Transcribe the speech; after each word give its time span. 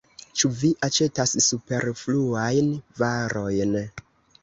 Ĉu 0.39 0.49
vi 0.61 0.71
aĉetas 0.87 1.35
superfluajn 1.49 2.75
varojn? 3.05 3.83